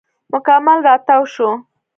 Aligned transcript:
مکمل 0.31 0.77
راتاو 0.87 1.23
شو. 1.33 1.47